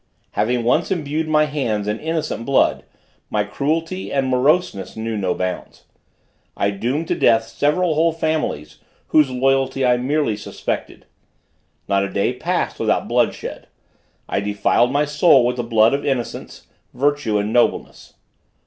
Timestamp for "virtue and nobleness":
16.95-18.15